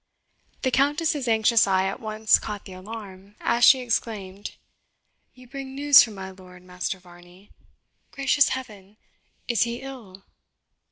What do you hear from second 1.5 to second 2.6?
eye at once